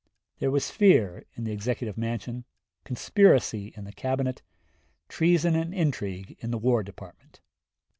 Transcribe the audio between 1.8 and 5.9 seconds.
Mansion, conspiracy in the Cabinet, treason and